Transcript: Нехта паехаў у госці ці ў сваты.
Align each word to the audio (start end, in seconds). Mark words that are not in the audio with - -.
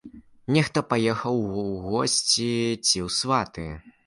Нехта 0.55 0.81
паехаў 0.93 1.37
у 1.65 1.67
госці 1.91 2.51
ці 2.87 2.97
ў 3.07 3.09
сваты. 3.19 3.69